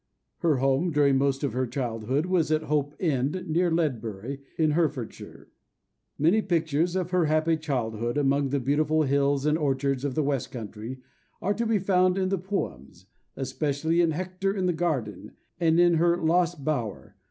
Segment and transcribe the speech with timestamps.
[0.39, 5.49] Her home, during most of her childhood, was at Hope End, near Ledbury, in Herefordshire.
[6.17, 10.49] Many pictures of her happy childhood among the beautiful hills and orchards of the West
[10.49, 10.97] country
[11.39, 15.93] are to be found in the poems, especially in "Hector in the Garden" and in
[15.93, 17.15] her "Lost Bower."